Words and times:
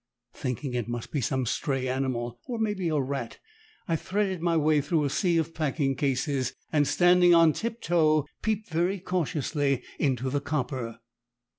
Thinking 0.33 0.73
it 0.73 0.87
must 0.87 1.11
be 1.11 1.21
some 1.21 1.45
stray 1.45 1.87
animal, 1.87 2.39
or, 2.47 2.57
may 2.57 2.73
be, 2.73 2.89
a 2.89 2.99
rat, 2.99 3.37
I 3.87 3.95
threaded 3.95 4.41
my 4.41 4.57
way 4.57 4.81
through 4.81 5.03
a 5.03 5.11
sea 5.11 5.37
of 5.37 5.53
packing 5.53 5.93
cases, 5.95 6.53
and 6.73 6.87
standing 6.87 7.35
on 7.35 7.53
tip 7.53 7.79
toe, 7.83 8.25
peeped 8.41 8.69
very 8.71 8.97
cautiously 8.99 9.83
into 9.99 10.31
the 10.31 10.41
copper. 10.41 10.97